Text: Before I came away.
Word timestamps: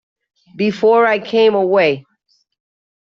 Before 0.55 1.05
I 1.05 1.19
came 1.19 1.53
away. 1.53 2.05